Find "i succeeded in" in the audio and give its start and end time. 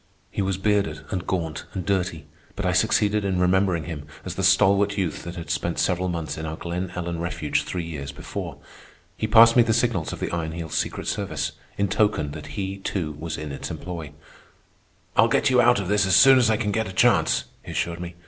2.65-3.39